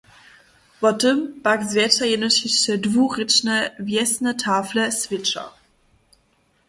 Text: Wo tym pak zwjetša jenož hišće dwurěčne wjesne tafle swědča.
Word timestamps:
Wo 0.81 0.89
tym 1.01 1.17
pak 1.45 1.59
zwjetša 1.71 2.05
jenož 2.13 2.35
hišće 2.43 2.73
dwurěčne 2.85 3.57
wjesne 3.87 4.31
tafle 4.43 4.85
swědča. 4.99 5.43